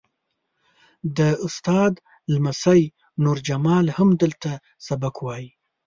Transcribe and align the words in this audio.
د 1.17 1.19
استاد 1.45 1.93
لمسی 2.33 2.81
نور 3.23 3.37
جمال 3.47 3.85
هم 3.97 4.09
دلته 4.21 4.51
سبق 4.87 5.15
وایي. 5.25 5.49